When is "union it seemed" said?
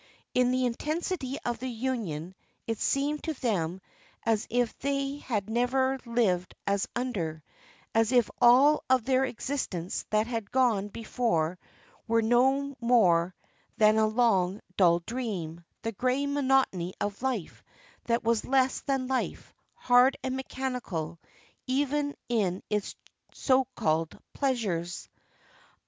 1.67-3.21